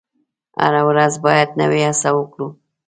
[0.61, 2.47] هره ورځ باید نوې هڅه وکړو.